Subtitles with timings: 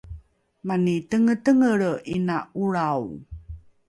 [0.67, 3.05] mani tengetengelre ’ina ’olrao